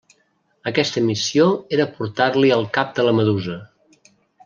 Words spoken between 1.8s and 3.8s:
portar-li el cap de la Medusa.